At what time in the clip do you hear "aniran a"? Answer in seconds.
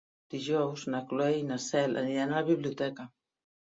2.05-2.41